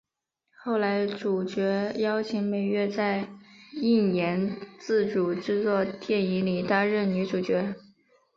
[0.63, 3.27] 后来主角邀请美月在
[3.81, 7.75] 映研自主制作电影里担任女主角。